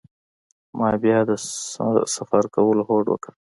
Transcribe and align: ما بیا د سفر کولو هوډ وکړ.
ما 0.77 0.89
بیا 1.03 1.19
د 1.29 1.31
سفر 2.15 2.43
کولو 2.55 2.81
هوډ 2.89 3.05
وکړ. 3.09 3.31